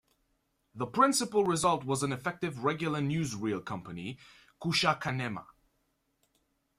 The 0.73 0.87
principal 0.87 1.43
result 1.45 1.83
was 1.83 2.01
an 2.01 2.11
effective 2.11 2.63
regular 2.63 3.01
newsreel 3.01 3.63
company, 3.63 4.17
Kucha 4.59 4.99
Kanema. 4.99 5.45